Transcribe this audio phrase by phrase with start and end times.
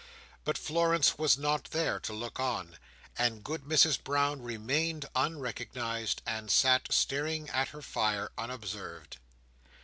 [0.45, 2.79] But Florence was not there to look on;
[3.19, 9.17] and Good Mrs Brown remained unrecognised, and sat staring at her fire, unobserved.